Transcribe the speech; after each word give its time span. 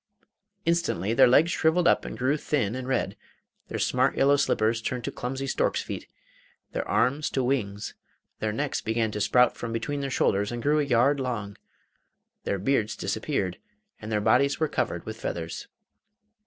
Instantly 0.65 1.13
their 1.13 1.27
legs 1.27 1.51
shrivelled 1.51 1.87
up 1.87 2.05
and 2.05 2.17
grew 2.17 2.35
thin 2.35 2.73
and 2.73 2.87
red; 2.87 3.15
their 3.67 3.77
smart 3.77 4.17
yellow 4.17 4.35
slippers 4.35 4.81
turned 4.81 5.03
to 5.03 5.11
clumsy 5.11 5.45
stork's 5.45 5.83
feet, 5.83 6.07
their 6.71 6.87
arms 6.87 7.29
to 7.29 7.43
wings; 7.43 7.93
their 8.39 8.51
necks 8.51 8.81
began 8.81 9.11
to 9.11 9.21
sprout 9.21 9.55
from 9.55 9.71
between 9.71 10.01
their 10.01 10.09
shoulders 10.09 10.51
and 10.51 10.63
grew 10.63 10.79
a 10.79 10.83
yard 10.83 11.19
long; 11.19 11.55
their 12.45 12.57
beards 12.57 12.95
disappeared, 12.95 13.59
and 14.01 14.11
their 14.11 14.19
bodies 14.21 14.59
were 14.59 14.67
covered 14.67 15.05
with 15.05 15.21
feathers. 15.21 15.67